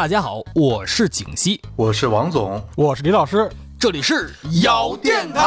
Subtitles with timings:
[0.00, 5.42] 大家好，我是景熙，我是王总，我是李老师，这里是咬电台。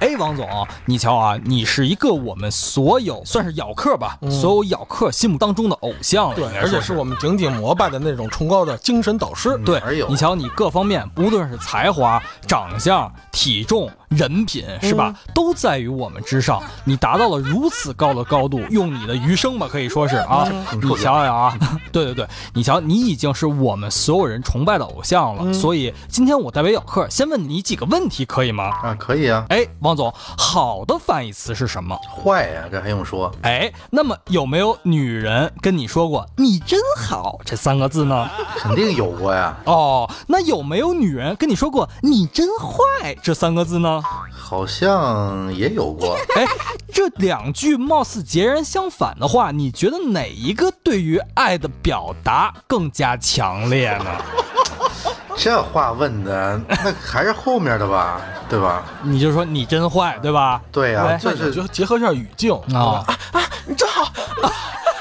[0.00, 0.48] 哎，王总，
[0.86, 9.56] 你瞧啊，你是一个我们所有算是咬客吧，所有咬客心目当中的偶像了，对而且是我们顶顶膜拜的那种崇高的精神导师。
[9.58, 9.78] 对，
[10.08, 16.62] 你瞧你各方面，不论是才华、长相、体重、人品，是吧，都在于我们之上。
[16.84, 20.48] 你达到了如此高的高度，用你的余生吧，可以说是啊。
[20.72, 21.58] 你想想啊，
[21.92, 25.52] 对对对，你瞧，你已经是我们所有人崇拜的偶像了。
[25.52, 28.64] 所以今天我代表咬客，先问你几个问题，可以吗？
[28.82, 31.96] 啊，可以啊，哎，王总，好的反义词是什么？
[32.08, 33.32] 坏呀，这还用说？
[33.42, 38.28] 哎，那么有没有女人跟你说过“你真好”这三个字呢？
[38.56, 44.01] 肯定有过呀，哦，那有没有女人跟你说过“你真坏”这三个字呢？
[44.32, 46.16] 好像也有过。
[46.36, 46.46] 哎，
[46.92, 54.04] 这两句貌似截然相反的话，你觉得哪一个对于爱的表达更加强烈呢？
[55.36, 58.84] 这话问的，那还是后面的吧，对吧？
[59.02, 60.60] 你就说你真坏，对吧？
[60.70, 64.04] 对呀、对这那你就是结合一下语境啊啊，你真好，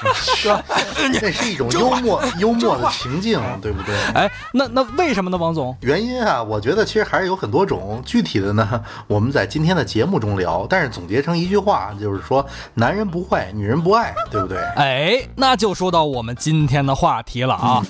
[1.21, 3.95] 那是一种幽默幽默的情境，对不对？
[4.13, 5.75] 哎，那那为什么呢，王总？
[5.81, 10.65] 原因啊，我觉得其实还是有很多种，具体的呢， 我们在今天的节目中聊。
[10.69, 14.57] 但是总结成一句话，就是说，男人不坏，女人不爱，对不对？
[14.75, 17.83] 哎，那就说到我们今天的话题了啊。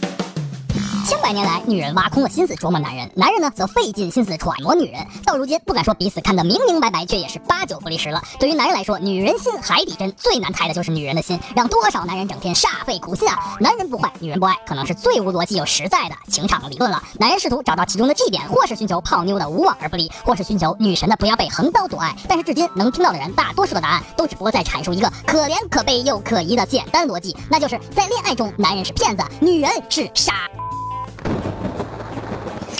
[1.11, 5.05] 千百年来，女人挖空了心思琢磨男人，男人呢则费尽心思揣摩女人。
[5.25, 8.23] 到如今，不敢说彼此看得明明白白，却也是八九不离十了。
[8.39, 13.57] 对于男人来说，女人心海底针，最难猜的就是女人的心，让多少男人整天煞费苦心啊！
[13.59, 17.03] 男人不坏，女人不爱，可能是最无逻辑又实在的情场理论了。
[17.19, 22.15] 男人试图找到其中的 G 点，或是寻求泡妞的无往而不利，或是寻求女神的不要被横刀夺爱。
[22.29, 30.49] 但是至今能听到的人，大多数的答案都只不过在阐述一个可怜可悲又可疑的简单逻辑，那就是在恋爱中，男人是骗子，女人是傻。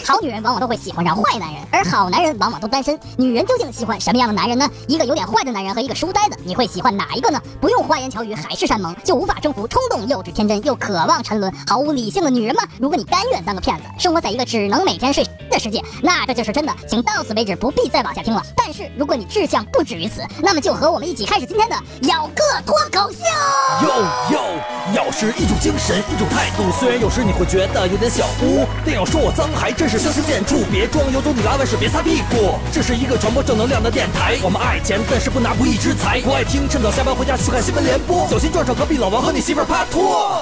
[0.06, 3.00] 好女人往往都会喜欢上坏男人，而好男人往往都单身。
[3.18, 4.70] 女人究竟喜欢什么样的男人呢？
[4.88, 7.40] 一个有点坏的男人和一个书呆子，你会喜欢哪一个呢？
[7.60, 12.64] 不用花言巧语、海誓山盟，就无法征服冲动、幼稚、天真又渴望沉沦、毫无理性的女人吗？
[12.80, 16.74] 如果你甘愿当个骗子，生活在一个只能每天睡的世界，那这就是真的。
[16.88, 18.42] 请到此为止，不必再往下听了。
[18.56, 21.76] 但是如果你志向不止于此，那么就和我们一起开始今天的
[22.08, 23.20] 咬个脱口秀。
[23.84, 23.90] 哟
[24.32, 24.42] 哟，
[24.96, 26.72] 咬是一种精神，一种态度。
[26.80, 30.64] 虽然有时你会觉得有点小污，但要说我脏，还真是相形见绌。
[30.72, 32.58] 别装有种你拉完屎别擦屁股。
[32.72, 36.22] 这是一个传播正能量的电台，我们爱钱，但是不拿不义之财。
[36.22, 40.42] 不爱听，趁早下班回家去看新闻联播，小心撞上隔壁老王和你媳妇儿拍拖。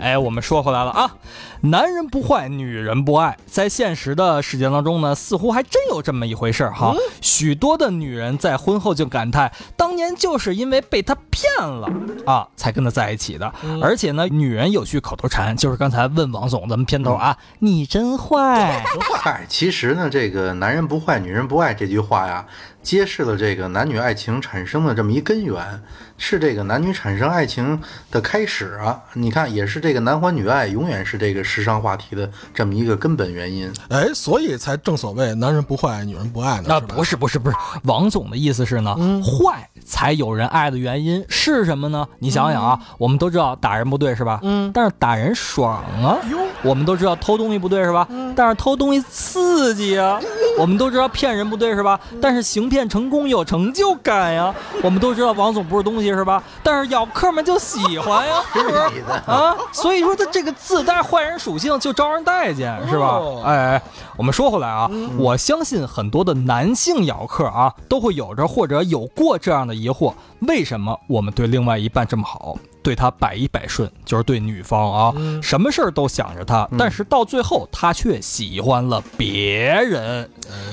[0.00, 1.14] 哎，我们说回来了啊，
[1.64, 6.92] 男人不坏，女人不爱，在现实的世界当中呢，似乎还真有这么一回事儿哈。
[7.20, 11.88] 许多的女人在婚后就感叹，当年就是因为被他骗了
[12.26, 13.52] 啊，才跟他在一起的。
[13.80, 18.84] 而且呢，女人有句口头禅，就是刚才问王总咱们片头啊，你真坏。
[19.14, 22.44] 嗨，其实呢，这个“男人不坏，女人不爱”这句话呀，
[22.82, 25.80] 揭示了这个男女爱情产生的这么一根源，
[26.18, 27.80] 是这个男女产生爱情
[28.10, 29.00] 的开始啊。
[29.12, 33.70] 你看，也是这个男欢女爱永远是这个时尚话题的这么一个根本原因。
[33.90, 36.64] 哎，所以才正所谓男人不坏，女人不爱呢。
[36.68, 42.08] 那，不是不是不是，王总的意思是呢，坏才有人爱的原因是什么呢？
[42.20, 44.40] 你想想啊，我们都知道打人不对是吧？
[44.42, 46.16] 嗯，但是打人爽啊。
[46.62, 48.06] 我们都知道偷东西不对是吧？
[48.36, 50.20] 但是偷东西刺激啊。
[50.58, 51.98] 我们都知道骗人不对是吧？
[52.20, 54.54] 但是行骗成功有成就感呀。
[54.82, 56.42] 我们都知道王总不是东西是吧？
[56.62, 59.02] 但是咬客们就喜欢呀， 是不是？
[59.26, 63.20] 啊，所以说他这个自带坏人属性就招人待见，是吧？
[63.44, 63.80] 哎，
[64.16, 80.28] 我们说回来啊，我相信很多的男性咬客啊，都会有着或者有过这样的疑惑：为什么我们对另外一半这么好，对他百依百顺，就是对女方啊，什么事儿都想着他，但是到最后他却喜欢了别人。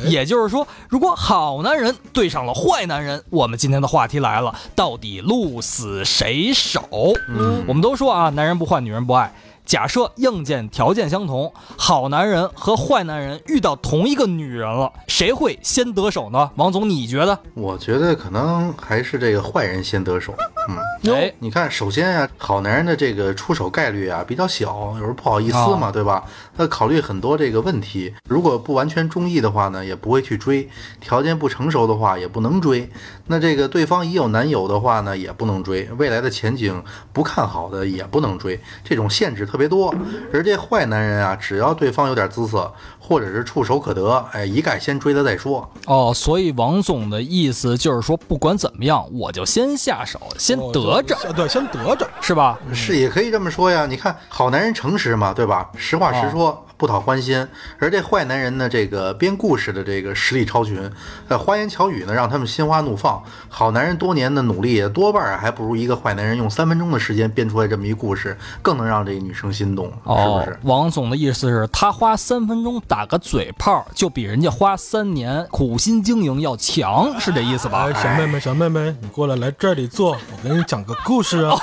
[0.05, 6.81] 也就是说，如果好男人对上了坏男人，我们今天的话题来了，到底鹿死谁手？
[7.29, 9.33] 嗯，我们都说啊，男人不坏，女人不爱。
[9.69, 16.49] 假设硬件条件相同，好男人和坏男人遇到同一个女人了，谁会先得手呢？
[16.55, 17.37] 王总，你觉得？
[17.53, 20.33] 我觉得可能还是这个坏人先得手。
[20.67, 26.23] 嗯哎，你看，首先啊，好男人的这个出手概率啊比较小，有时候不好意思嘛，哦对吧？
[26.57, 30.67] 他考虑很多这个问题，如果不完全中意的话呢，也不会去追；
[30.99, 32.89] 条件不成熟的话，也不能追。
[33.27, 36.83] 那这个对方已有男友的话呢，也不能追；未来的前景
[37.13, 39.93] 不看好的也不能追，这种限制特别多。
[40.33, 45.69] 而这坏男人啊，只要对方有点姿色，或者是触手可得，哎，一概先追他再说。
[45.85, 52.07] 哦，所以王总的意思就是说，不管怎么样，我就先下手，先哦得着，就对，先得着。
[52.21, 52.57] 是吧？
[52.73, 53.85] 是，也可以这么说呀。
[53.85, 55.69] 你看，好男人诚实嘛，对吧？
[55.75, 57.45] 实话实说，不讨欢心。
[57.77, 60.89] 而这坏男人呢，这个编故事的这个实力超群，
[61.27, 63.21] 呃，花言巧语呢，让他们心花怒放。
[63.49, 78.01] 好男人多年的努力，多半还不如一个坏男人用三分钟的时间编出来这么一故事，更能让这个女生心动，是哦不是？，王总的意思是，他花三分钟打个嘴炮，就比人家花三年苦心经营要强，是这意思吧哎，？
[78.01, 81.57] 小妹妹，小妹妹，你过来来这里坐，我给你讲个故事啊。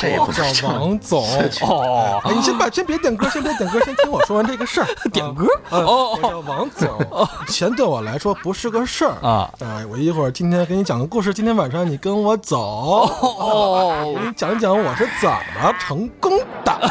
[0.00, 1.24] 这也不叫王总。
[1.62, 4.86] 哦，哎，你先把先别点歌，先别点歌，先听我说完这个事儿。
[5.12, 6.88] 点歌啊哦我叫王总，
[7.48, 9.50] 钱对我来说不是个事儿啊。
[9.60, 16.90] 哎，我一会儿今天给你讲个故事，今天晚上你跟我走，哦给你讲讲我是怎么成功的。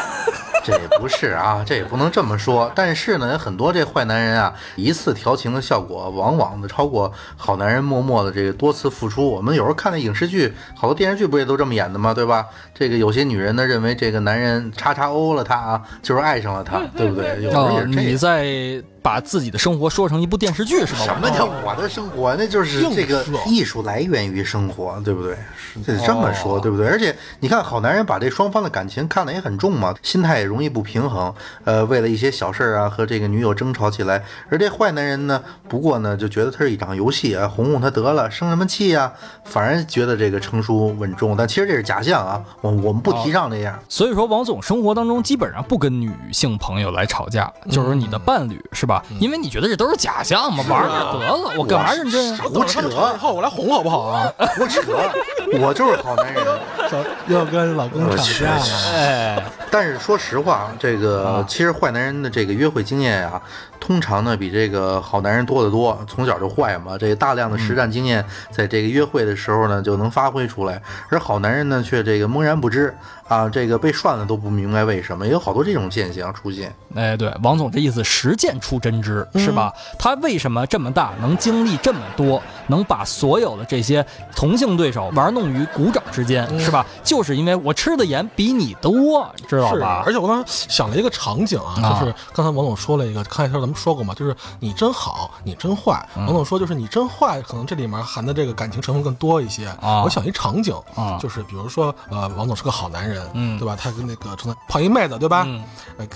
[0.65, 2.71] 这也不是啊，这也不能这么说。
[2.73, 9.29] 但是呢，有很多这坏男人啊，一次调情的效果往往的超过好男人默默的这个多次付出。
[9.29, 12.13] 我们有时候看的影视剧，好多电视剧不也都这么演的吗？
[12.13, 12.47] 对吧？
[12.73, 17.43] 这个有些女人呢认为这个男人叉叉欧了她啊，就是爱上了他， 对不对？
[17.43, 18.35] 有时候你是这样。
[18.35, 20.99] 在把自己的生活说成一部电视剧是吗？
[21.05, 22.35] 什么叫我的生活？
[22.35, 25.37] 那就是这个艺术来源于生活，对不对？
[25.85, 26.87] 得这么说，对不对？
[26.87, 31.31] 而且你看，好男人把这双方的感情看得也很重嘛，心态也容易不平衡。
[31.65, 34.23] 呃，为了一些小事儿啊，和这个女友争吵起来。
[34.49, 39.13] 而这坏男人呢，不过呢，就觉得他是一场游戏啊，哄哄他得了，生什么气呀、
[39.43, 41.37] 反而觉得这个成熟稳重。
[41.37, 43.77] 但其实这是假象啊，我我们不提倡这样。
[43.87, 48.94] 所以说，王总生活当中基本上不跟女性朋友来吵架，就是你的伴侣是吧？
[49.19, 52.45] 因为你觉得这都是假象嘛，玩玩得了，我干嘛认真啊？
[52.45, 54.31] 胡扯，以后我来哄好不好啊？
[54.55, 54.81] 胡扯，
[55.59, 56.45] 我就是好男人。
[57.29, 58.63] 要要跟老公吵架了。
[58.93, 63.41] 哎，但是说实话啊，这个啊其实坏男人的这个约会经验啊，
[63.79, 65.99] 通常呢比这个好男人多得多。
[66.07, 70.79] 从小就坏嘛，这个大量的实战经验，在这个约会的时候呢就能发挥出来。
[71.09, 72.95] 而好男人呢却这个懵然不知
[73.27, 76.71] 啊，这个被涮了都不明白为什么，也有好多这种现象出现。
[76.93, 79.73] 哎，对，王总这意思，实践出真知是吧？
[79.97, 84.05] 他为什么这么大，能经历这么多，能把所有的这些
[84.35, 86.85] 同性对手玩弄于股掌之间，是吧？
[87.03, 90.13] 就是因为我吃的盐比你多，知道是，吧而？
[90.13, 96.07] 且我刚才想了一个场景啊，啊就是刚才王总说了一个，开头咱们说过嘛，就是你真好，你真坏。
[96.15, 99.65] 嗯王总说就是你真坏，可能这里面含的这个感情成分更多一些。
[99.81, 103.75] 啊我想一场景，啊就是比如说呃，王总是个好男人，嗯对吧？
[103.75, 105.47] 他跟那个正在泡一妹子，对吧？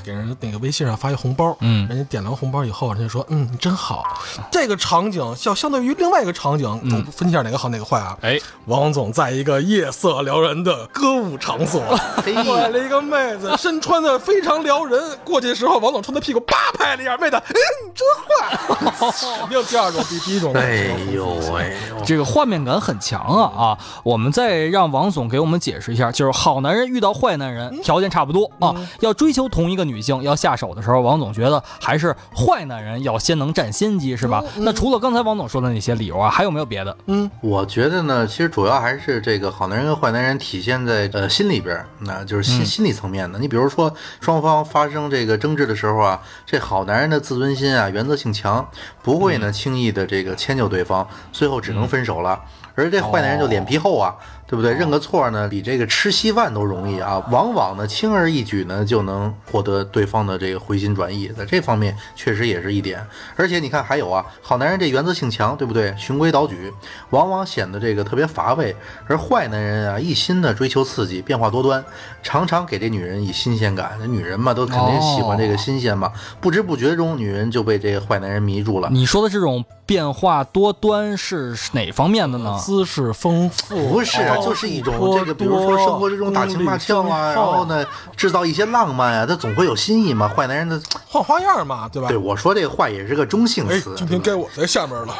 [0.03, 4.03] 给人那个微信上发一红包，嗯人家点了个红包以后，人家说嗯你真好。
[4.51, 8.17] 这个场景相相对于另外一个场景，嗯分析一下哪个好哪个坏啊？
[8.21, 11.81] 哎，王总在一个夜色撩人的歌舞场所，
[12.25, 14.99] 嘿过来了一个妹子，身穿的非常撩人。
[15.23, 17.53] 过去的时候，王总冲她屁股叭拍了一下，妹子，哎，
[17.85, 18.57] 你真坏，
[19.41, 21.13] 肯定第二种比第一种哎觉。
[21.13, 22.03] 呦喂呦！
[22.03, 23.77] 这个画面感很强啊啊！
[24.03, 34.41] 我们再让王总给我们解释一下，就是好男人遇到坏男人，条件差不多啊，要追求同一个女性，要下手的时候，王总觉得还是坏男人要先能占先机，是吧？
[34.59, 36.95] 那除了刚才王总说的那些理由啊，还有没有别的？
[37.07, 43.37] 嗯，我觉得呢，其实主要还是这个好男人跟坏男人体现在呃心里边儿，那就是心、心理层面的。
[43.37, 48.65] 你比如说双方发生这个争执的时候啊，这好男人的自尊心啊，原则性强，
[49.03, 52.39] 不会呢轻易的这个迁就对方，最后只能分手了。
[52.75, 54.15] 而这坏男人就脸皮厚啊，
[54.49, 54.73] 对不对？
[54.73, 63.05] 认个错呢，比这个吃稀饭都容易啊，往往呢轻而易举呢就能获得对方的这个回心转意，在这方面确实也是一点。
[63.35, 65.93] 而且你看还有啊，好男人这原则性强，对不对？
[65.95, 66.73] 循规蹈矩，
[67.11, 68.73] 往往显得这个特别乏味；
[69.07, 71.85] 而坏男人啊，一心的追求刺激，变化多端，
[72.23, 73.91] 常常给这女人以新鲜感。
[73.99, 78.89] 那女人嘛，都肯定喜欢这个新鲜嘛，不知不觉中，女人就被这个坏男人迷住了。
[78.91, 82.55] 你说的这种变化多端是哪方面的呢？
[82.63, 87.83] 姿势丰富，不是就是一种这个，比如说生活之中打情骂俏啊，然后呢，
[88.15, 90.27] 制造一些浪漫啊，他总会有新意嘛。
[90.27, 92.07] 坏男人的，换花样嘛，对吧？
[92.07, 95.15] 对我说这个坏也是个中性哎词，，今天该我在下面了。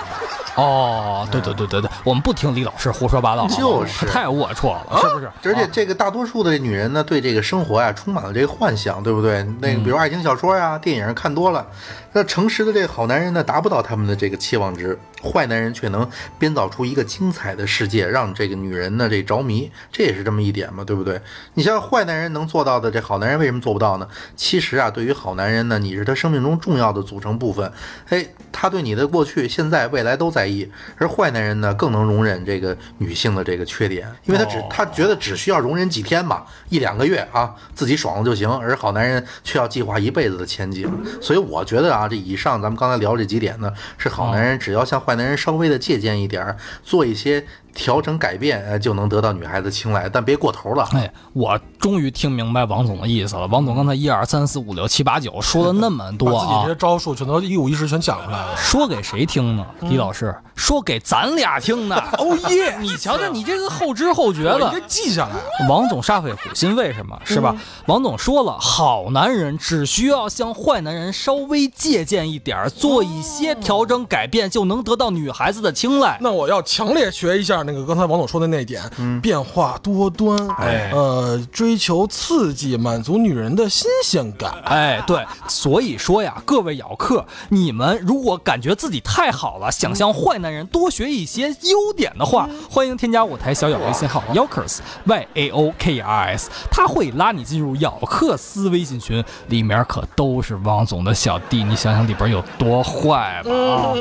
[0.56, 5.32] 哦，对对对对对，我们不听李老师胡说八道，就是太龌龊了，是不是？
[5.44, 9.46] 而且这个大多数的女人呢，对这个生活呀、充满了这个幻想，对不对？
[9.62, 11.66] 那个比如爱情小说呀、电影看多了，
[12.14, 21.22] 那诚实的这个好男人呢，达不到他们的这个期望值，坏男人却能编造出一个精彩的世界，让这个女人呢这着迷，这也是这么一点嘛，对不对？
[21.54, 24.08] 你像坏男人能做到的，这好男人为什么做不到呢？
[24.36, 27.72] 其实啊，对于好男人呢，你是他生命中重要的组成部分，
[28.10, 40.92] 哎，他对你的过去、现在、未来都在意，而坏男人呢，更能容忍这个女性的这个缺点，因为他只、他觉得只需要容忍几天嘛，一两个月啊，自己爽了就行，而好男人却要计划一辈子的前景。
[41.22, 47.46] 所以我觉得啊，这以上咱们刚才聊这几点呢，是好男人只要向坏男人稍微的借鉴一点儿，做一些
[47.80, 50.86] 调整改变，呃，就能得到女孩子青睐，但别过头了。
[50.92, 53.48] 哎，我终于听明白王总的意思了。
[53.48, 58.54] 王总刚才一二三四五六七八九 说了那么多啊把自己这些，招数全都一五一十全讲出来了。
[58.58, 59.66] 说给谁听呢？
[59.84, 61.96] 李老师说给咱俩听呢。
[62.20, 62.78] 哦耶！
[62.84, 65.68] 你瞧瞧你这个后知后觉的我应该，记下来。
[65.70, 67.18] 王总煞费苦心，为什么？
[67.24, 67.56] 是吧？
[67.86, 76.18] 王总说了，好男人只需要向坏男人稍微借鉴一点儿，做一些调整改变，就能得到女孩子的青睐。
[76.20, 78.82] 那我要强烈学一下那个刚才王总说的那一点，
[79.22, 80.90] 变化多端，哎。
[80.92, 84.52] 呃，追求刺激，满足女人的新鲜感。
[84.64, 103.52] 哎，对，所以说呀，各位咬客，你们如果感觉自己太好了，想向坏男人多学一些优点的话，欢迎添加我台小咬微信号 Yokers Y A O K R S，他会拉你进入咬克斯微信群，里面可都是王总的小弟，你想想里边有多坏吧。
[103.52, 103.94] 啊！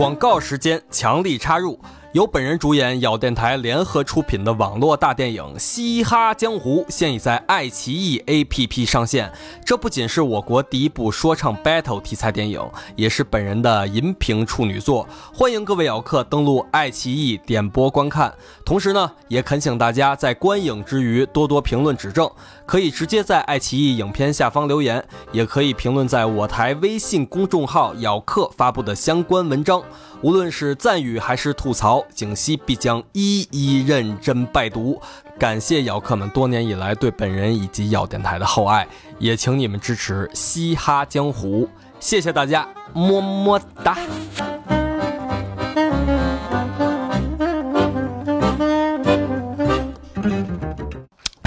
[0.00, 1.78] 广告时间，强力插入。
[2.12, 9.30] 由本人主演，咬电台联合出品的网络大电影《嘻哈江湖》现已在爱奇艺 APP 上线。
[9.64, 12.60] 这不仅是我国第一部说唱 battle 题材电影，
[12.96, 15.08] 也是本人的银屏处女作。
[15.32, 18.34] 欢迎各位咬客登录爱奇艺点播观看。
[18.64, 22.28] 同时呢，也恳请大家在观影之余多多评论指正，
[22.66, 29.80] 可以直接在爱奇艺影片下方留言，也可以评论在我台微信公众号“咬客”发布的相关文章。
[30.22, 35.00] 无论是赞誉还是吐槽，景熙必将一一认真拜读。
[35.38, 38.86] 感谢咬客们多年以来对本人以及咬电台的厚爱，
[39.18, 41.64] 也请你们支持《嘻哈江湖》，
[41.98, 43.96] 谢谢大家，么么哒。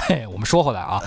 [0.08, 1.00] 嘿，我们说回来啊，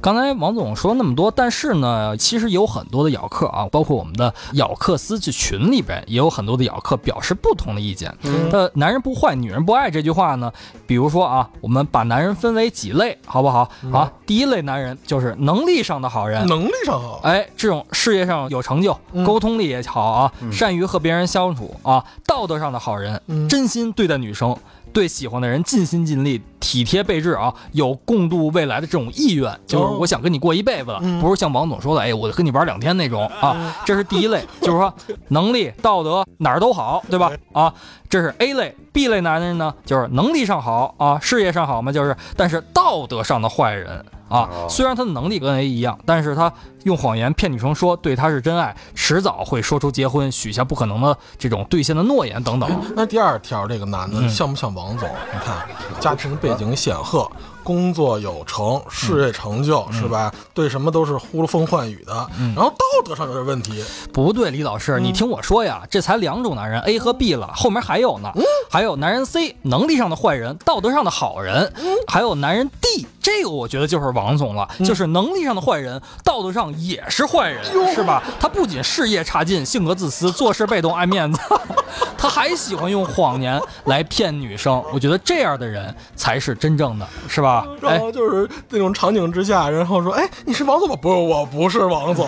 [0.00, 8.14] 刚才王总说那么多，但是呢，其实有很多的咬客啊，包括我们的咬客私这群里边，也有很多的咬客表示不同的意见。
[8.52, 10.52] 呃，男人不坏，女人不爱这句话呢，
[10.86, 13.68] 比如说啊，我们把男人分为几类，好不好？
[13.92, 23.48] 啊，第一类男人就是能力上的好人，能力上好，哎，这种事业上有成就，沟通力也好啊，善于和别人相处啊，道德上的好人，嗯。
[23.56, 24.54] 真心对待女生，
[24.96, 34.90] 对喜欢的人尽心尽力，体贴备至啊，有共度未来的这种意愿，就是哦我想跟你过一辈子，了不是像王总说的，哎，我跟你玩两天那种啊，这是第一类，就是说
[35.28, 37.30] 能力、道德哪儿都好，对吧？
[37.52, 37.74] 啊，
[38.08, 46.52] 这是 A 类，B 类男人呢，就是能力上好啊，事业上好嘛，就是但是道德上的坏人啊哦，虽然他的能力跟 A 一样，但是他
[46.84, 52.68] 用谎言骗女生说对他是真爱，迟早会说出结婚，许下不可能的这种兑现的诺言等等。
[52.94, 55.08] 那第二条，这个男的嗯像不像王总？
[55.32, 55.66] 你看，
[56.00, 57.30] 家庭背景显赫，
[57.66, 59.96] 工作有成，事业成就、嗯。
[59.96, 60.32] 是吧？
[60.54, 62.14] 对什么都是呼风唤雨的，
[62.54, 63.82] 然后道德上有点问题。
[64.12, 68.30] 不对，李老师，你听我说呀，这才两种男人 A 和 B 了，后面还有呢，
[68.70, 71.72] 还有男人 C，能力上的坏人，道德上的好人，
[72.06, 78.22] 还有男人 D，这个我觉得就是王总了，就是能力上的坏人，道德上也是坏人，是吧？
[78.38, 81.40] 他不仅事业差劲，性格自私，做事被动，爱面子，
[82.18, 87.55] 他还喜欢用谎言来骗女生，我觉得这样的人才是真正的，是吧？
[87.82, 90.96] 哎，然后就是那种场景之下，然后说：“哎，你是王总吗？
[91.00, 92.26] 不是，我不是王总。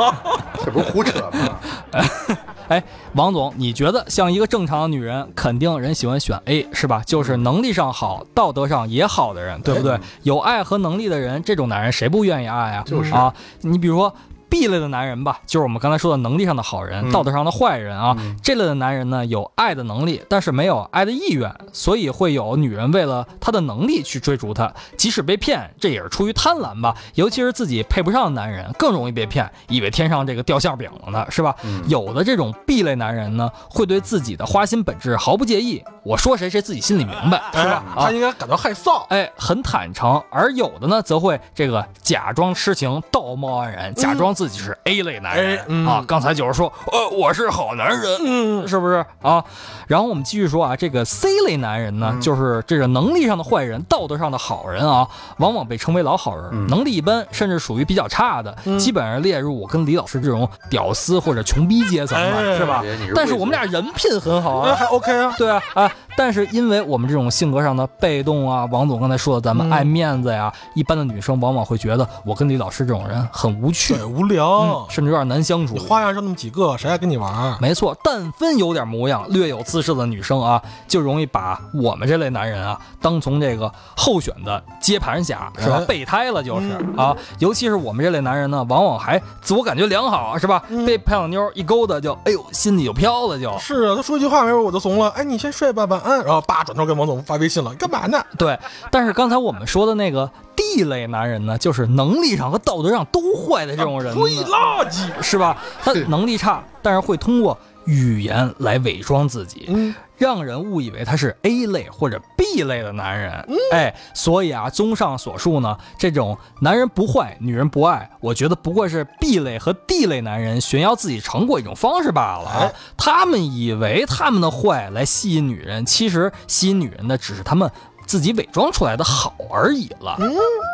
[0.64, 1.58] 这不是胡扯吗？
[2.68, 2.82] 哎，
[3.14, 7.02] 王总，你觉得像一个正常的女人，肯定人喜欢选 A 是吧？
[7.04, 9.98] 就是能力上好，道德上也好的人，对不对？
[10.22, 12.84] 有爱和能力的人，这种男人谁不愿意爱啊？
[12.86, 14.14] 就是啊，你比如说。
[14.50, 18.14] B 类的男人吧，就是我们刚才说的能力上的好人，嗯道德上的坏人啊。
[18.18, 26.96] 嗯这类的男人呢，有爱的能力，但是没有爱的意愿，所以会有女人为了他的能力去追逐他，即使被骗，这也是出于贪婪吧。
[27.14, 31.54] 尤其是自己配不上的男人，更容易被骗，以为天上这个掉馅饼了呢，是吧？
[31.62, 37.84] 嗯有的这种 B 类男人呢，会对自己的花心本质毫不介意，我说谁谁自己心里明白，是吧？
[37.94, 39.04] 啊他应该感到害臊。
[39.10, 46.02] 哎，很坦诚，而有的呢，则会这个假装痴情，道貌岸然，假装自己是 A 类男人、哎嗯啊。
[46.08, 49.44] 刚才就是说，呃，我是好男人，嗯，是不是啊？
[49.86, 55.06] 然后我们继续说啊，这个 C 类男人呢，就是这个能力上的坏人，道德上的好人啊，
[55.36, 62.82] 往往被称为老好人，嗯能力一般，甚至属于比较差的，基本上列入我跟李老师这种屌丝或者穷逼阶层了，哎是吧？
[63.14, 65.34] 但是我们俩人品很好啊，哎还 OK 啊。
[65.36, 65.92] 对啊啊！
[66.20, 74.86] 但是因为我们这种性格上的被动啊，王总刚才说的，咱们嗯爱面子呀，一般的女生往往会觉得我跟李老师这种人很无趣，对， 无聊嗯，。
[74.90, 75.80] 甚至有点难相处你。
[75.80, 77.56] 花样就那么几个，谁爱跟你玩？
[77.58, 85.84] 没错，但凡有点模样、略有姿色的女生啊，就容易把我们这类男人啊当从这个候选的接盘侠，是吧哎？
[85.86, 87.16] 备胎了就是嗯啊。
[87.38, 90.62] 尤其是我们这类男人呢，往往还自我感觉良好，是吧？
[90.68, 93.56] 嗯被漂亮妞一勾搭就，哎呦，心里就飘了就。
[93.58, 95.08] 是啊，他说一句话没准我就怂了。
[95.16, 96.09] 哎，你先睡吧，晚安。
[96.18, 98.24] 然后叭转头跟王总发微信了，干嘛呢？
[98.38, 98.58] 对，
[98.90, 105.10] 但是刚才我们说的那个 D 类男人呢，就是能力上和道德上都坏的这种人所以，垃圾。
[105.22, 105.56] 是吧？
[105.82, 107.56] 他能力差，但是会通过
[107.86, 113.46] 语言来伪装自己，嗯，让人误以为他是 A 类或者 B 类的男人。
[113.72, 122.72] 哎，所以啊，综上所述呢，这种男人不坏，女人不爱，我觉得不过是 B 类和 D 类男人炫耀自己成果一种方式罢了啊哎。
[122.96, 127.70] 他们以为他们的坏来吸引女人，其实吸引女人的只是他们
[128.06, 130.18] 自己伪装出来的好而已了。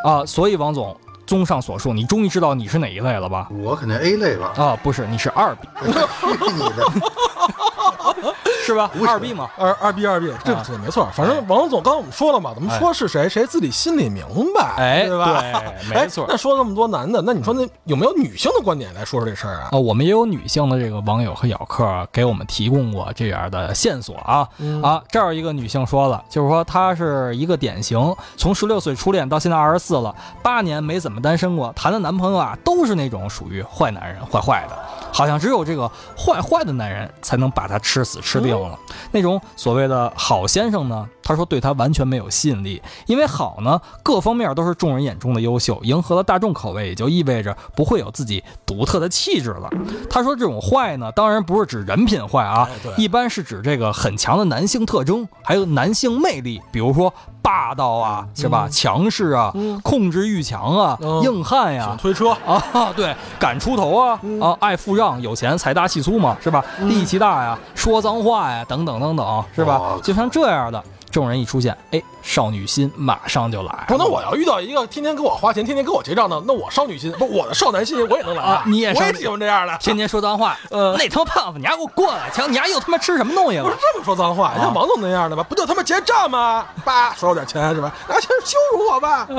[0.04, 0.96] 啊，所以王总。
[1.26, 3.48] 综上所述，你终于知道你是哪一类了吧？
[3.62, 6.84] 我肯定 A 类吧，啊，不是，你是二 B 去你的！
[8.64, 8.90] 是吧？
[9.06, 9.48] 二 B 嘛。
[9.56, 11.08] 二二 B 二 B，这啊个对，没错。
[11.14, 15.40] 反正王总刚刚我们说了嘛，咱们说是谁，谁自己心里明白，哎对吧？
[15.40, 19.68] 对 没错哎那说那么多男的，那你说那有没有女性的观点来说说这事儿啊？
[19.72, 34.76] 啊，我们也有女性的这个网友和咬客啊给我们提供过这样的线索啊、嗯啊，这儿有一个女性说了，就是说她是一个典型，从十六岁初恋到现在二十四了，八年没怎么单身过，谈的男朋友啊都是那种属于坏男人，坏坏的，
[35.12, 38.78] 好像只有这个坏坏的男人才能把她吃死吃定了。
[39.10, 49.68] 那种所谓的好先生呢，他说对他完全没有吸引力，因为好呢各方面都是众人眼中的优秀，迎合了大众口味，也就意味着不会有自己独特的气质了。
[50.08, 58.68] 他说这种坏呢，当然不是指人品坏啊一般是指这个很强的男性特征，还有男性魅力，比如说霸道啊，是吧？
[58.70, 66.64] 强势啊，嗯控制欲强啊，嗯硬汉呀、推车， 啊，对，敢出头啊，啊，爱富让，有钱，财大气粗嘛，是吧？
[66.82, 69.98] 力气大呀，说脏话呀，等等等等，是吧哇？
[70.02, 70.82] 就像这样的，
[71.16, 73.84] 这种人一出现，哎，少女心马上就来了。
[73.88, 79.74] 不，那我要遇到一个天天给我花钱、天天给我结账的，那我少女心，不，我的少男心我也能来啊你也少我也喜欢这样的。
[79.78, 82.28] 天天说脏话，呃那他妈胖子，你还给我过来！
[82.34, 83.76] 瞧，你还又他妈吃什么东西了不是？
[83.80, 86.66] 这么说脏话，啊像王总那样的吧，不就他妈结账吗？
[86.84, 87.90] 叭，收我点钱是吧？
[88.06, 89.26] 拿钱羞辱我吧，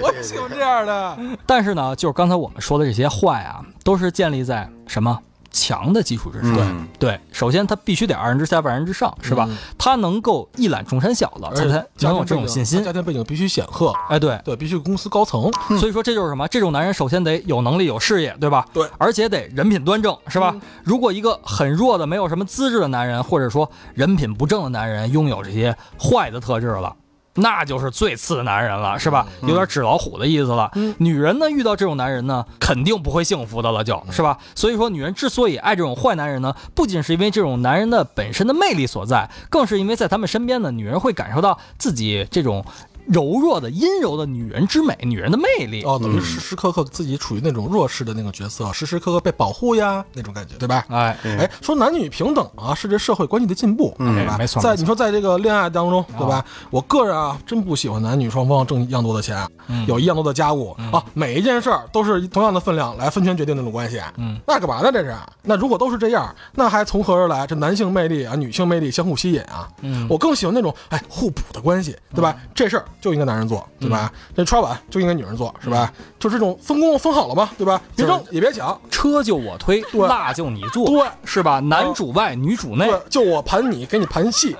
[0.00, 1.18] 我也喜欢这样的。
[1.44, 5.18] 但是呢，就是刚才我们说的这些坏啊，都是建立在什么
[5.50, 6.56] 强的基础之上。
[6.58, 9.46] 嗯对，首先他必须得二人之下，万人之上，是吧？
[9.48, 12.92] 嗯他能够一览众山小的，而且才才能有这种信心家。
[12.92, 16.46] 庭背景必须显赫，哎，对，对，必须公司高层，所以说这就是什么？
[16.48, 18.66] 这种男人首先得有能力、有事业，对吧？
[18.72, 20.54] 对而且得人品端正，是吧？
[20.84, 26.94] 如果一个很弱的、没有什么资质的男人，或者说人品不正的男人，拥有这些坏的特质了。
[27.34, 29.26] 那就是最次的男人了，是吧？
[29.42, 30.70] 有点纸老虎的意思了。
[30.98, 34.38] 女人呢，遇到这种男人呢，肯定不会幸福的了，就是吧？
[34.54, 42.64] 所以说，女人之所以爱这种坏男人呢，不仅是因为这种男人的本身的魅力所在，更是因为在他们身边呢，女人会感受到自己这种
[43.06, 45.82] 柔弱的、阴柔的女人之美，女人的魅力。
[45.82, 50.84] 哦，等于时时刻刻自己处于那种弱势的那个角色，时时刻刻被保护呀，那种感觉，对吧？
[50.88, 54.36] 哎，哎，说男女平等啊，是这社会关系的进步，嗯对吧？
[54.38, 56.44] 没错在你说在这个恋爱当中，对吧？
[56.70, 64.00] 我个人啊，真不喜欢男女双方挣一样多的钱，嗯有一样多的家务啊，每一件事儿都是同样的分量来分权决定那种关系。
[64.16, 64.90] 嗯，那干嘛呢？
[64.92, 65.14] 这是？
[65.42, 67.46] 那如果都是这样，那还从何而来？
[67.46, 69.68] 这男性魅力啊，女性魅力相互吸引啊。
[69.82, 72.36] 嗯我更喜欢那种哎互补的关系，对吧？
[72.54, 74.12] 这事儿就应该男人做，对吧？
[74.36, 75.92] 这刷碗就应该女人做，是吧？
[76.18, 77.80] 就这种分工分好了嘛，对吧？
[77.96, 81.60] 别争也别抢，车就我推，对辣就你做，对是吧？
[81.60, 84.54] 男主外，女主内，就我盘你，给你盘戏，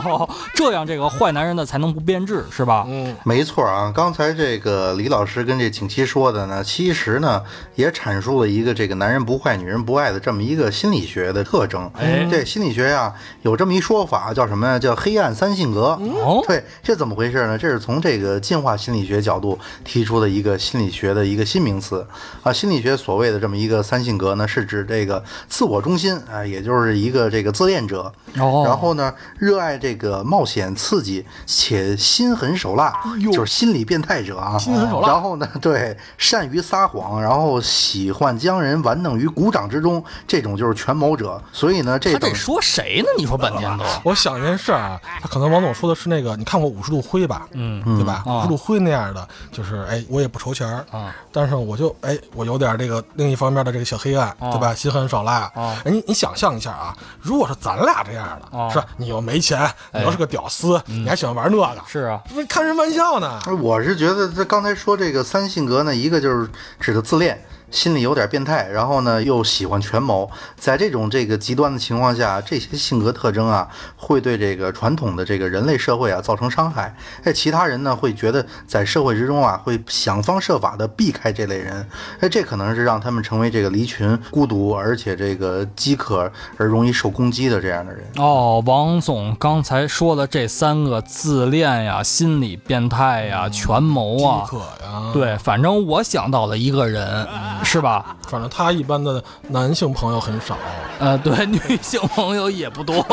[0.54, 2.84] 这样这个坏男人的才能不变质，是吧？
[2.88, 7.42] 嗯，没错啊，刚才这个李老师跟这景琦说的呢，其实呢
[7.74, 11.90] 也阐述了一个这个男人不坏，女人不爱的这么一个心理学的特征。
[11.94, 14.78] 哎这心理学呀、有这么一说法，叫什么呀？
[14.78, 15.98] 叫黑暗三性格。
[16.22, 17.56] 哦对，这怎么回事呢？
[17.56, 22.06] 这是从这个进化心理学角度提出的一个心理学的一个新名词
[22.42, 22.52] 啊。
[22.52, 32.92] 心理学所谓的这么一个三性格呢，是指这个自我中心啊，也就是一个这个自恋者，哦然后呢，热爱这个冒险刺激，且心狠手辣，
[33.32, 34.58] 就是心理变态者啊。
[34.58, 41.40] 心狠手辣然后呢，对，善于撒谎，然后喜欢将人玩弄于股掌之中，这种就是权谋者。
[41.52, 43.08] 所以呢，这等他得说谁呢？
[43.18, 47.46] 你说半天都，我想一件事儿啊，他可能王总说的是那个，你看过《五十度灰》吧？
[47.52, 48.22] 嗯对吧？
[48.26, 54.74] 啊五十度灰那样的，就是哎，我也不愁钱儿啊，但是我就哎，我有点这个另一方面的这个小黑暗，啊对吧？
[54.74, 58.86] 心狠手辣啊哎，你你想象一下啊，如果是咱俩这样的，啊是吧？
[58.96, 59.60] 你又没钱，
[59.92, 63.40] 你哎又是个屌丝，你还喜欢玩那个，是啊，这开人玩笑呢。
[63.60, 66.48] 我是觉得这刚才说这个三性格呢，一个就是
[66.80, 67.38] 指的自恋。
[67.70, 76.94] 心里有点变态，然后呢又喜欢权谋，在这种这个极端的情况下，这些性格特征啊，会对这个传统的这个人类社会啊造成伤害。
[77.24, 81.86] 哎，其他人呢会觉得在社会之中啊，会想方设法的避开这类人。
[82.20, 88.02] 哎，这可能是让他们成为这个离群、孤独，而且这个饥渴而容易受攻击的这样的人。
[88.16, 97.26] 哦，王总刚才说的这三个自恋呀、心理变态呀、权谋啊饥，渴呀，，对，反正我想到了一个人，
[97.64, 98.16] 是吧？
[98.28, 100.56] 反正他一般的男性朋友很少，
[100.98, 103.04] 呃，对，女性朋友也不多，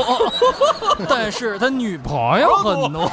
[1.08, 3.10] 但是他女朋友很多。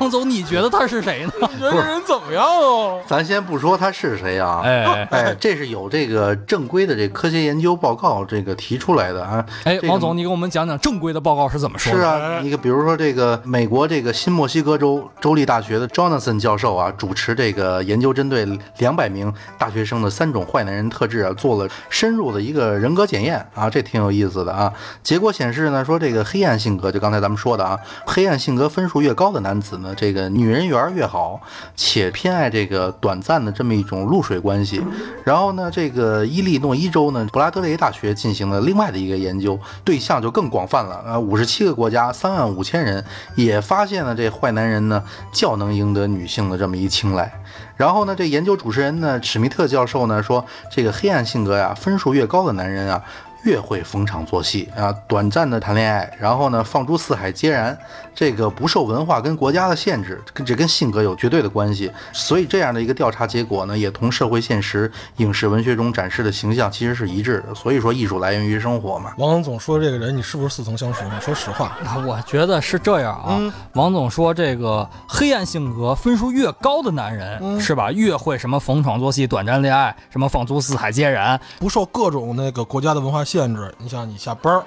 [0.00, 1.32] 王总，你觉得他是谁呢？
[1.50, 3.00] 你觉得这人怎么样哦？
[3.06, 9.44] 咱先不说他是谁啊，哎哎，这是有这个正规的这科学研究报告这个提出来的啊。
[9.64, 11.98] 哎，这个王总，你给我们讲讲正规的报告是怎么说的？
[11.98, 18.46] 是啊，你个比如说这个美国这个新墨西哥州州立大学的 Jonathan 教授啊，主持这个研究，针对
[18.78, 24.72] 两百名大学生的三种坏男人特质啊，做了深入的一个人格检验啊，这挺有意思的啊。
[25.02, 31.40] 结果显示呢，说这个黑暗性格，就刚才咱们说的啊，黑暗性格分数越高的男子呢，这个女人缘越好，
[31.76, 34.82] 且偏爱这个短暂的这么一种露水关系。
[35.24, 47.32] 然后呢，这个伊利诺伊州呢，布拉德雷大学进行了另外的一个研究，对象就更广泛了，呃，五十七个国家，三万五千人，也发现了这坏男人呢较能赢得女性的这么一青睐。
[47.76, 53.02] 然后呢，这研究主持人呢，史密特教授呢说，这个黑暗性格呀，分数越高的男人啊。
[53.44, 57.76] 越会逢场作戏啊，短暂的谈恋爱，然后呢放诸四海皆然，
[58.14, 61.90] 这个不受文化跟国家的限制，跟这跟性格有绝对的关系。
[62.12, 67.54] 所以这样的一个调查结果呢，也同社会现实、影视文学中展示的形象其实是一致的。
[67.54, 69.12] 所以说，艺术来源于生活嘛。
[69.18, 71.02] 王总说这个人，你是不是似曾相识？
[71.04, 71.76] 呢说实话，
[72.06, 73.38] 我觉得是这样啊。
[73.74, 77.92] 王总说，这个黑暗性格分数越高的男人，是吧？
[77.92, 81.38] 越会什么逢场作戏、短暂恋爱，什么放诸四海皆然。
[81.58, 83.74] 不受各种那个国家的文化限制。
[83.78, 84.62] 你想，你下班儿，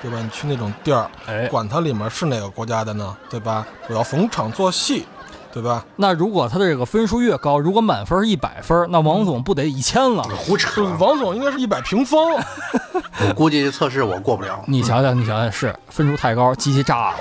[0.00, 0.18] 对吧？
[0.22, 3.66] 你去那种地儿，哎管它里面是哪个国家的呢，对吧？
[3.88, 5.04] 我要逢场作戏，
[5.52, 5.84] 对吧？
[5.96, 10.22] 那如果他的这个分数越高，如果满分一百分，那王总不得一千了？
[10.22, 10.82] 胡扯！
[10.98, 12.18] 王总应该是一百平方，
[13.28, 14.62] 我估计这测试我过不了。
[14.66, 17.16] 你瞧瞧，你瞧瞧，是分数太高，机器炸了，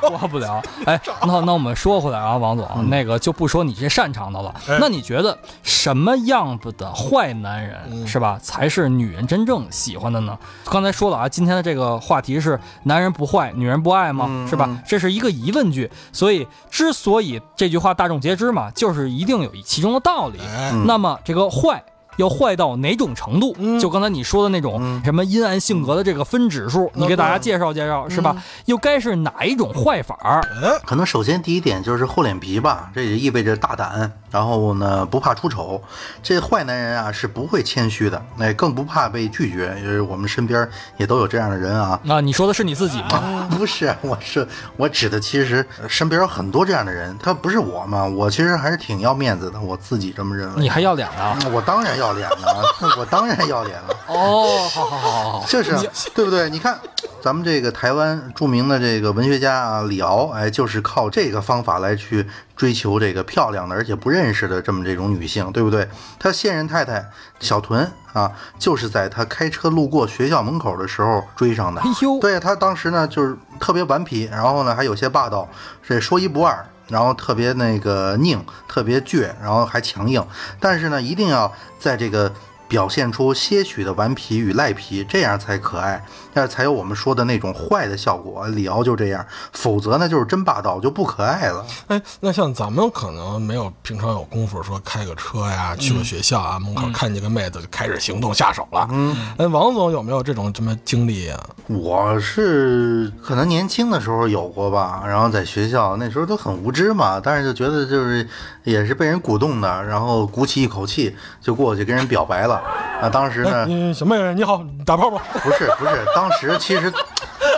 [0.00, 0.62] 过不了。
[0.86, 4.54] 哎，那那我们说回来啊，王总，那个就不说你这擅长的了。
[4.80, 10.38] 那你觉得什么样子的坏男人是吧，才是女人真正喜欢的呢？
[10.64, 14.46] 刚才说了啊，今天的这个话题是男人不坏，女人不爱吗？
[14.48, 14.78] 是吧？
[14.86, 20.38] 这是一个疑问句，所以之所以这句话大众皆知嘛，就是一定有其中的道理。
[20.40, 21.82] 哎，那么这个坏
[22.16, 23.54] 要坏到哪种程度？
[23.58, 23.80] 嗯。
[23.80, 28.36] 就刚才你说的那种什么阴暗性格的这个分指数，你给大家介绍介绍，是吧？
[28.66, 30.42] 又该是哪一种坏法
[30.84, 35.80] 可能首先第一点就是厚脸皮吧，这也意味着大胆，然后呢不怕出丑。
[36.22, 39.76] 这坏男人啊是不会谦虚的，那，更不怕被拒绝。
[39.82, 42.00] 因为我们身边也都有这样的人啊。
[42.08, 43.48] 啊，你说的是你自己吗？
[43.50, 50.60] 不是，我是我指的，其实身边有很多这样的人，他不是我嘛，我其实还是挺要面子的，我自己这么认为。
[50.60, 51.38] 你还要脸啊？
[51.52, 52.64] 我当然要脸了，
[52.98, 53.96] 我当然要脸了。
[54.08, 55.76] 哦，好好好好好，就是
[56.14, 56.48] 对不对？
[56.48, 56.78] 你看，
[57.22, 62.26] 咱们这个台湾著名的这个文学家啊，李敖，哎，就是靠这个方法来去
[62.62, 65.88] 追求这个漂亮的而且不认识的这么这种女性，对不对？
[66.16, 67.04] 他现任太太
[67.40, 71.80] 小屯啊，就是在他开车路过学校门口的时候追上的。
[71.80, 75.48] 哎呦，对他当时呢就是特别顽皮，然后呢还有些霸道，
[75.82, 80.24] 这说一不二，然后特别那个拧，特别倔，然后还强硬，
[80.60, 82.32] 但是呢一定要在这个。
[82.68, 86.02] 表现出些许的顽皮与赖皮，这样才可爱，
[86.34, 88.46] 那才有我们说的那种坏的效果。
[88.48, 91.64] 李敖就这样，否则呢就是真霸道，就不可爱了。
[91.88, 98.88] 哎，那像咱们可能没有平常有功夫说开个车呀，去个学校啊，门口看见个妹子就开始行动下手了。
[98.90, 101.38] 嗯，哎，王总有没有这种什么经历呀？
[101.68, 108.28] 我是可能年轻的时候有过吧，然后在学校那时候都很无知嘛，但是就觉得就是
[108.64, 112.60] 也是被人鼓动的，然后鼓起一口气就过去跟人表白了。
[113.02, 115.20] 啊，当时呢，嗯，小妹妹你好，打炮吧？
[115.42, 116.92] 不是不是，当时其实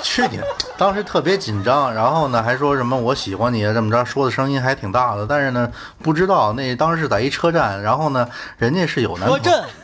[0.02, 0.42] 去年，
[0.78, 5.70] 当时特别紧张，然后呢还说什么我喜欢你啊，这么着说的声音还挺大的，但是呢
[6.02, 8.26] 不知道那当时在一车站，然后呢
[8.56, 9.64] 人家是有男朋友，车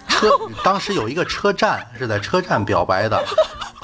[0.62, 3.22] 当时有一个车站是在车站表白的，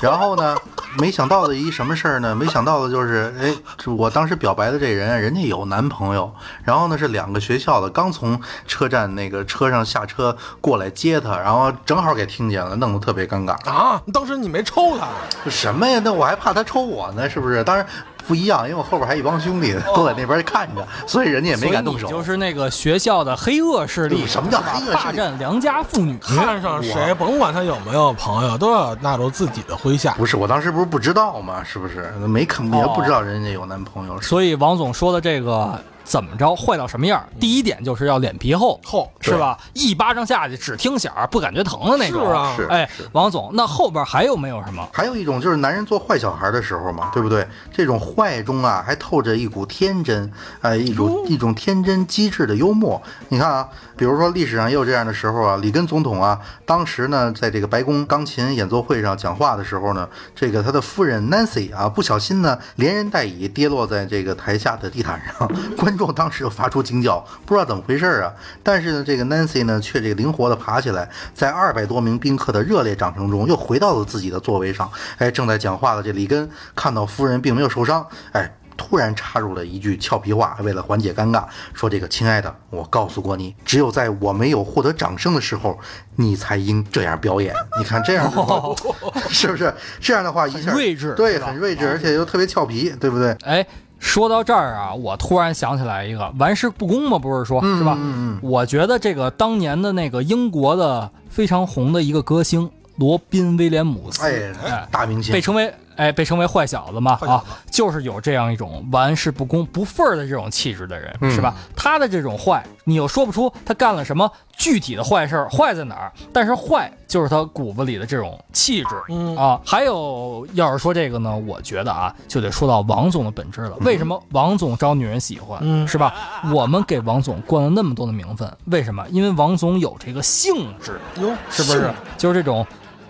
[0.00, 0.56] 然后呢。
[0.98, 2.34] 没想到的一什么事儿呢？
[2.34, 6.32] 没想到的就是，哎，我当时表白的这人，人家有男朋友，
[6.64, 14.00] 然后呢是两个学校的，刚从车站那个车上下车过来接他，然后正好给听见了，弄得特别尴尬啊！
[14.10, 15.50] 当时你没抽他？
[15.50, 16.00] 什么呀？
[16.02, 17.62] 那我还怕他抽我呢，是不是？
[17.62, 17.86] 当然。
[18.26, 22.08] 不一样，因为我后边还一帮兄弟都在那边看着，所以人家也没敢动手。
[22.08, 24.94] 就是那个学校的黑恶势力，什么叫黑恶势力？
[24.94, 30.14] 霸占良家妇女，看上谁，甭管他有没有朋友，都要纳入自己的麾下。
[30.14, 31.62] 不是，我当时不是不知道吗？
[31.64, 32.10] 是不是？
[32.26, 34.20] 没看也不知道人家有男朋友。
[34.20, 35.78] 所以王总说的这个。
[36.06, 37.22] 怎么着坏到什么样？
[37.40, 39.58] 第一点就是要脸皮厚厚，是吧？
[39.74, 42.24] 一巴掌下去只听响不感觉疼的那种。
[42.24, 42.64] 是啊，是。
[42.66, 44.88] 哎，王总，那后边还有没有什么？
[44.92, 47.46] 还有一种就是男人做坏小孩的时候嘛，对不对？
[47.72, 53.02] 这种坏中啊，还透着一股天真，哎，一种一种天真机智的幽默。
[53.28, 65.50] 你看啊，比如说历史上也有这样的时候啊，里根总统啊，当时呢，在这个白宫钢琴演奏会上讲话的时候呢，这个他的夫人 Nancy 啊，不小心呢，连人带椅跌落在这个台下的地毯上，
[65.96, 66.06] 观。
[66.06, 68.32] 众当时就发出惊叫，不知道怎么回事啊！
[68.62, 74.88] 但是呢，这个 Nancy 呢，却这个灵活的爬起来，在二百多名宾客的热烈掌声中，又回到了自己的座位上。
[75.18, 85.76] 哎，正在讲话的这里根看到夫人并没有受伤，哎，突然插入了一句俏皮话，为了缓解尴尬，说：“这个亲爱的，我告诉过你，只有在我没有获得掌声的时候，
[86.14, 87.52] 你才应这样表演。
[87.78, 88.30] 你看这样，
[89.28, 89.74] 是不是？
[90.00, 93.32] 这样的话一下 睿智，对，很睿智，而且又特别俏皮，对不对？
[93.42, 93.66] 哎。”
[93.98, 97.98] 说到这儿啊，我突然想起来一个玩世不恭嘛，不是说是吧？
[98.42, 104.22] 我觉得这个当年的那个英国的非常红的一个歌星罗宾威廉姆斯，
[104.64, 105.72] 哎，大明星，被称为。
[105.96, 111.54] 哎，被称为坏小子嘛，啊，就是有这样一种玩世不恭、不忿儿的这种气质的人，是吧？
[111.74, 116.12] 他的这种坏，你又说不出他干了什么具体的坏事儿，坏在哪儿？
[116.32, 118.94] 但是坏就是他骨子里的这种气质，
[119.36, 119.60] 啊。
[119.64, 123.76] 还有，要是说这个呢，我觉得啊，就得说到王总的本质了。
[123.80, 126.14] 为什么王总招女人喜欢，是吧？
[126.52, 129.04] 我们给王总冠了那么多的名分，为什么？
[129.10, 131.90] 因为王总有这个性质，哟，是不是？
[132.16, 132.66] 就是这种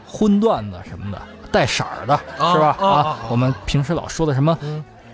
[0.07, 1.20] 荤段子什么的。
[1.51, 2.17] 带色儿的
[2.53, 2.77] 是吧？
[2.81, 4.57] 啊，我们平时老说的什么？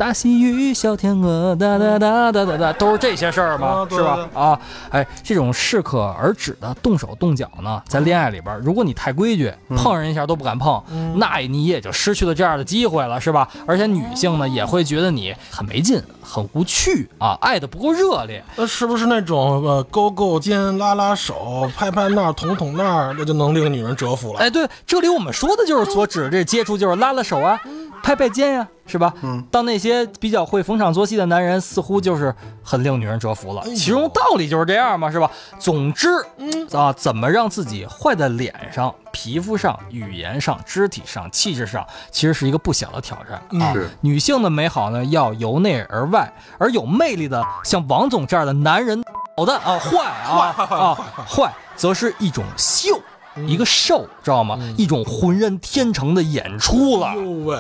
[0.02, 3.86] 大西鱼，小天鹅，哒哒哒哒哒哒，都是这些事儿吗？
[3.88, 4.28] 是吧？
[4.34, 4.60] 啊，
[4.90, 10.82] 哎，这种适可而止的动手动脚呢，在恋爱里边，如果你太规矩，碰人一下都不敢碰，
[11.14, 13.48] 那你也就失去了这样的机会了，是吧？
[13.64, 18.42] 而且女性呢，也会觉得你很没劲，很无趣啊，爱的不够热烈。
[18.56, 24.40] 那是不是那种呃勾勾肩、拉拉手、拍拍那儿、捅捅那儿，那就能令女人折服了？
[24.40, 27.56] 哎，对，这里我们说的就是所指的这接触，就是拉拉手啊。
[28.02, 29.14] 拍拍肩呀，是吧？
[29.22, 33.64] 嗯，当那些比较会逢场作戏的男人，似乎就是很令女人折服了。
[33.74, 35.31] 其中道理就是这样嘛，是吧？
[35.59, 43.74] 总之，嗯啊，怎么让自己坏在脸上、皮肤上、语言上、肢体上、气质上，其实是一个不小的挑战啊。
[44.02, 49.02] 女性的美好呢，要由内而外，而有魅力的，像王总这样的男人，
[49.38, 53.00] 好的啊，坏啊，坏坏坏坏，则是一种秀。
[53.47, 54.59] 一个 show，知道吗？
[54.77, 57.14] 一种浑然天成的演出了。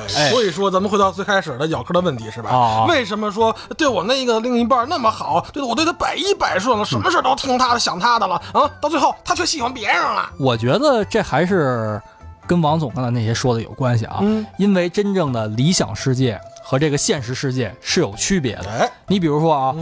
[0.08, 2.50] 所以说，咱们回到最开始的咬客的问题是吧？
[2.50, 8.70] 啊，为什么说对我那个另一半那么好，对我对他百依百顺了，什么事都听他的，想他的了啊？
[8.80, 10.30] 到最后他却喜欢别人了。
[10.38, 12.00] 我觉得这还是
[12.46, 14.18] 跟王总刚才那些说的有关系啊。
[14.20, 18.70] 嗯，因为真正的理想世界和这个现实世界是有区别的。
[18.70, 19.74] 哎，你比如说啊，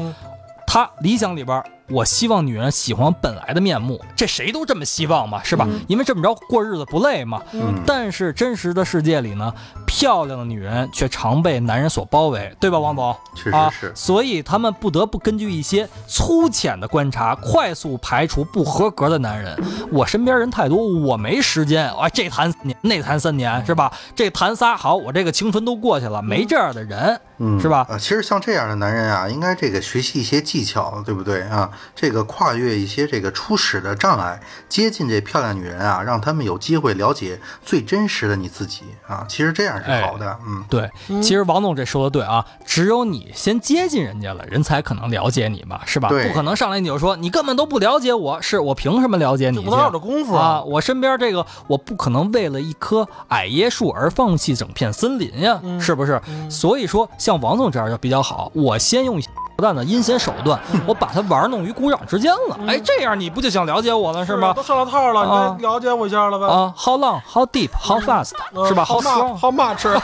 [0.66, 1.62] 他理想里边。
[1.90, 5.66] 我希望女人喜欢本来的面目，这谁都这么希望嘛，是吧？
[5.88, 7.42] 因为这么着过日子不累嘛。
[7.52, 9.52] 嗯但是真实的世界里呢，
[9.86, 13.16] 漂亮的女人却常被男人所包围，对吧，王总？
[13.34, 13.92] 确啊实是。
[13.94, 19.58] 所以他们不得不根据一些粗浅的观察，快速排除不合格的男人。
[19.90, 23.92] 我身边人太多，我没时间啊，这谈三年，那谈三年，是吧？
[24.14, 27.86] 这谈仨好，我这个青春都过去了，没这样的人，嗯，是吧？
[27.88, 31.70] 啊，其实像这样的男人啊，应该这个学习一些技巧，对不对啊？
[31.94, 39.24] 这个跨越一些这个初始的障碍，接近这漂亮女人啊，让他们有机会了解最真实的你自己啊。
[39.28, 40.64] 其实这样是好的，嗯。
[40.68, 40.90] 对，
[41.22, 46.08] 其实王总这说的对啊，只有你先接近人家了，人才可能了解你嘛，是吧？
[46.08, 49.64] 对不可能上来你就说你根本都不了解我，是我凭什么了解你去？
[49.64, 50.62] 不能有这功夫啊！
[50.62, 56.20] 我身边这个，我不可能为了一棵矮椰树而放弃整片森林呀，嗯是不是？
[56.48, 59.20] 所以说，像王总这样就比较好，我先用
[59.60, 62.58] 不断的阴险手段，嗯我把他玩弄于股掌之间了。
[62.66, 64.62] 哎，这样你不就想了解我了是吗都？
[64.62, 66.46] 上了套了，啊你再了解我一下了呗？
[66.46, 67.20] 啊，How long?
[67.30, 67.68] How deep?
[67.78, 68.30] How fast?
[68.54, 70.00] 嗯是吧好 How 骂 strong?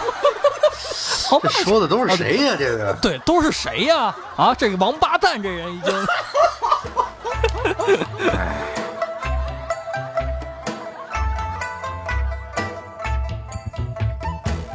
[1.30, 4.14] 好这说的都是谁呀、这个对，都是谁呀？
[4.36, 5.94] 啊，这个王八蛋，这人已经。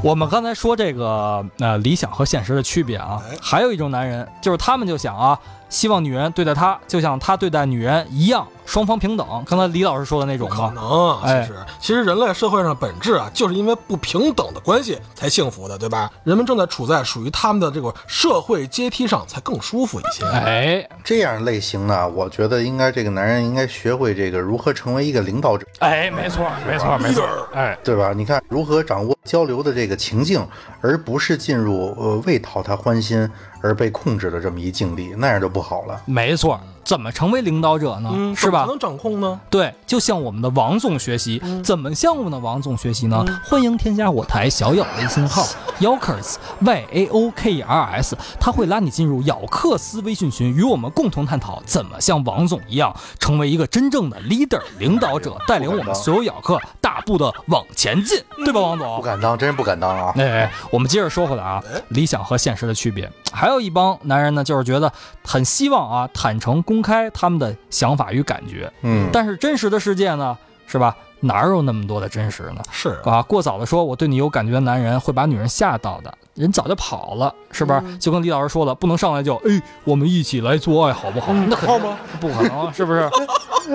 [0.04, 5.40] 我们刚才说这个呃理想和现实的区别啊，还有一种男人就是他们就想啊，
[5.72, 9.26] 希望女人对待他就像他对待女人一样，双方平等。
[9.48, 16.12] 刚才李老师说的那种不可，能其实，其实人类社会上的本质啊，就是因为不平等的关系才幸福的，对吧？
[16.26, 20.26] 人们正在处在属于他们的这个社会阶梯上，才更舒服一些。
[20.26, 27.78] 哎这样类型呢，我觉得应该这个男人应该学会这个如何成为一个领导者，哎，没错没错没错，哎。
[27.84, 28.12] 对吧？
[28.14, 30.46] 你看如何掌握交流的这个情境，
[30.82, 33.30] 而不是进入呃为讨他欢心
[33.62, 36.02] 而被控制的这么一境地，那样就不好了。
[36.06, 38.10] 没错，怎么成为领导者呢？
[38.14, 38.74] 嗯，是吧怎么？
[38.74, 39.40] 能掌控呢？
[39.50, 41.42] 对，就向我们的王总学习。
[41.64, 43.24] 怎么向我们的王总学习呢？
[43.46, 45.44] 欢迎添加我台小咬微信号
[45.80, 58.98] Yokers Y A O K E R S，他会拉你进入咬克斯微信群，与我们共同探讨怎么像王总一样，成为一个真正的 leader 领导者，带领我们所有咬客大步的往前进，对吧，王总？
[58.98, 60.14] 不敢当，真是不敢当啊！
[60.18, 64.92] 哎，我们接着说回来啊，理想和现实的区别，还有一帮男人呢，就是觉得
[65.24, 70.96] 很希望啊，坦诚公开他们的想法与感觉，嗯，但是真实的世界呢，是吧？
[71.20, 72.64] 哪有那么多的真实呢？
[72.72, 77.98] 是啊，过早的说我对你有感觉的男人会把女人吓到的，人早就跑了，是不是？
[77.98, 81.34] 就跟李老师说了，不能上来就哎，我们一起来做爱好不好？
[81.34, 81.98] 那肯定好吗？
[82.22, 83.02] 不可能，是不是？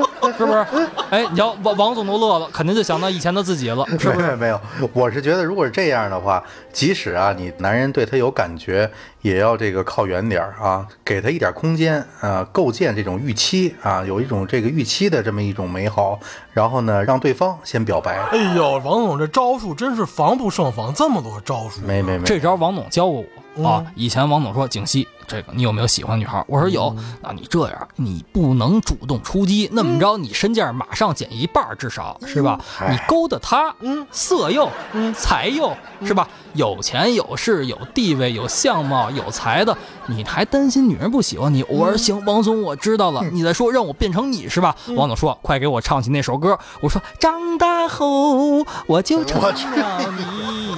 [0.37, 0.67] 是不是？
[1.11, 4.27] 哎，你要王王总都乐了，肯定就想到以前的自己了， 是不是？
[4.27, 4.61] 没有没有，
[4.93, 8.91] 我是觉得如果是这样的话，即使啊你男人对他有感觉，
[9.23, 16.19] 也要这个靠远点儿啊，给他一点空间啊，构建这种预期啊，有一种这个预期的这么一种美好，
[16.53, 18.19] 然后呢让对方先表白。
[18.33, 21.81] 哎呦，王总这招数真是防不胜防，这么多招数。
[21.83, 23.85] 没没没，这招王总教过我啊。
[23.95, 26.95] 以前王总说：“景熙，这个你有没有喜欢女孩？”我说有。
[27.23, 32.59] 那，你这样，你不能主动出击，那么着你身价马上减一半，至少是吧？
[32.91, 36.29] 你勾搭她，嗯色诱，嗯财诱，是吧？
[36.55, 41.63] 有钱有势有地位有相貌有才的，你还担心女人不喜欢你？
[41.69, 43.23] 我说行，王总，我知道了。
[43.31, 44.75] 你再说让我变成你是吧？
[44.97, 49.63] 王总说：“快给我唱起那首歌。”我说：“长大后我就成了你。”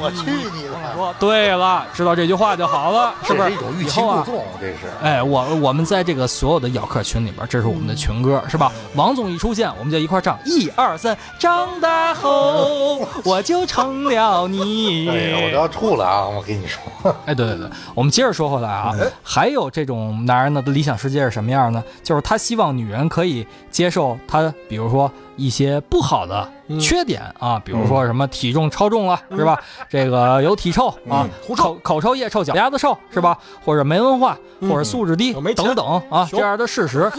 [0.00, 0.94] 我去你的！
[0.94, 3.50] 说对了，知道这句话就好了，是不是？
[3.84, 4.24] 以后啊，
[4.60, 4.78] 这是。
[5.02, 8.72] 哎，我我们在这个所有的咬客群里边，这是我们的群歌，是吧？
[8.94, 15.08] 王总一出现，我们就一块唱，一二三，长大 后我就成了你。
[15.08, 16.28] 哎呀，我都要吐了啊！
[16.28, 16.80] 我跟你说，
[17.26, 21.82] 哎，对对对，我们接着说回来啊，还有这种男人的理想世界是什么样呢？
[22.02, 26.46] 就是他希望女人可以接受他，比如说一些不好的
[26.78, 29.58] 缺点啊，比如说什么体重超重了，是吧？
[29.88, 33.38] 这个有体臭啊，口口臭、腋臭、脚丫子臭，是吧？
[33.64, 37.10] 或者没文化，或者素质低等等啊，这样的事实，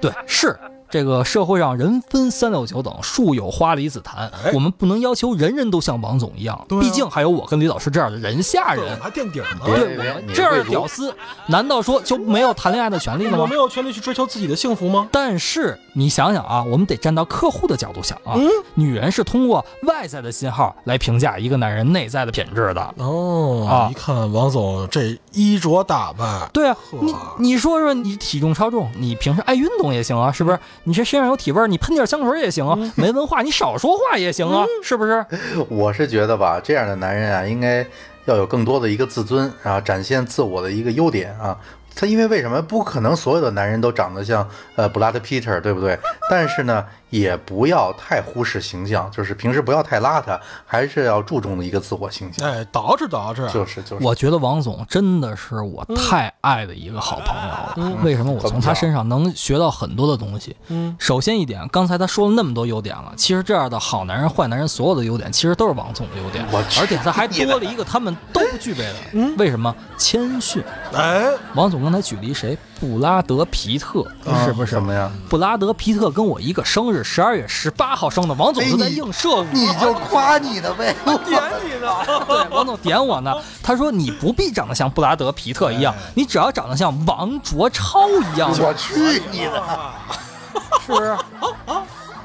[0.00, 0.58] 对，是。
[0.88, 4.28] 这个社会上人分三六九等，树有花离子檀。
[4.44, 8.98] 哎我们不能要求人人都像王总一样，啊毕竟还有我跟李老师这样的人下人。
[9.00, 9.60] 还垫底儿呢。
[9.64, 11.14] 对我这样的屌丝，
[11.46, 13.54] 难道说就没有谈恋爱的权利了吗我没？
[13.54, 15.08] 有权利去追求自己的幸福吗？
[15.10, 22.94] 但是你想想啊，我们得站到客户的角度想啊，嗯女人是通过外在的信号来评价一个男人内在的品质的。
[22.98, 30.58] 哦啊一看王总这衣着打扮，对啊，你你说说，你体重超重，你平时爱运动也行啊，是不是？
[30.84, 32.76] 你这身上有体味儿，你喷点香水也行啊。
[32.96, 35.24] 没文化，你少说话也行啊，是不是？
[35.68, 37.86] 我是觉得吧，这样的男人啊，应该
[38.24, 41.56] 要有更多的一个自尊啊，展现自我的一个优点啊。
[41.98, 45.98] 他因为为什么不可能所有的男人都长得像呃布拉德皮特，对不对？
[46.30, 52.48] 但是呢，也不要太忽视形象，就是平时不要太邋遢，还是要注重的一个自我形象。
[52.48, 54.04] 哎，捯饬捯饬，就是就是。
[54.04, 57.98] 我觉得王总真的是我太爱的一个好朋友了。
[58.02, 60.56] 为什么我从他身上能学到很多的东西？
[60.68, 66.44] 嗯，首先一点，刚才他说了那么多优点了，其实这样的好男人、坏男人，所有的优点其实都是王总的优点。
[66.50, 68.94] 我而且他还多了一个他们都不具备的。
[69.12, 69.74] 嗯，为什么？
[69.96, 70.62] 谦逊。
[70.92, 72.58] 哎，王总刚才举例谁？
[72.78, 74.06] 布拉德皮特
[74.44, 74.70] 是不是？
[74.72, 75.10] 什么呀？
[75.28, 78.34] 布拉德皮特跟我一个生日，十二月十八号生的。
[78.34, 81.88] 王总就在映射我，你就夸你的呗，我 点你呢。
[82.28, 83.34] 对，王总点我呢。
[83.62, 88.50] 他说你不必长得像布拉德皮特一样，你只要长得像王卓超一样。
[88.60, 89.62] 我去你的！
[90.84, 91.16] 是不是？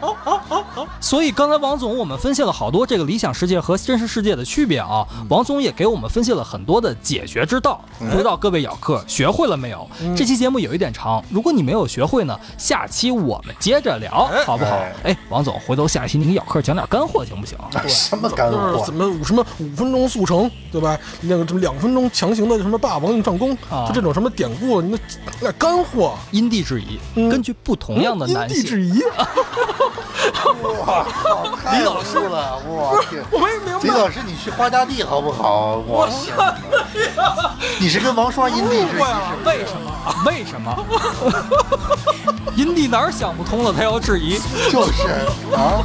[0.99, 7.83] 所以刚才王总我们分析了好多这个理想世界和真实世界的区别啊，王总也给我们分析了很多的解决之道。
[7.99, 9.87] 不知道各位咬客学会了没有？
[10.15, 14.81] 这期节目有一点长，如果你没有学会呢，下期我们接着聊，好不好？
[15.03, 17.57] 哎，王总，回头下期你给咬客讲点干货行不行？
[17.87, 18.83] 什么干货？
[18.85, 20.97] 怎么什么五分钟速成，对吧？
[21.21, 23.55] 那个什么两分钟强行的什么霸王硬上弓，
[23.87, 24.97] 就这种什么典故，那
[25.39, 26.99] 那干货，因地制宜，
[27.29, 28.57] 根据不同样的男性。
[28.57, 29.01] 因地制宜。
[30.85, 31.05] 哇
[31.63, 31.71] 靠！
[31.71, 33.23] 李老师了，我天！
[33.31, 33.79] 我没明白。
[33.83, 35.75] 李老师，你去花家地好不好？
[35.85, 36.09] 我
[37.79, 39.03] 你是跟王双阴地制宜？
[39.45, 39.91] 为什么？
[40.25, 40.75] 为什么？
[42.55, 43.73] 阴地哪儿想不通了？
[43.73, 44.39] 他要质疑？
[44.69, 45.07] 就是
[45.53, 45.83] 啊。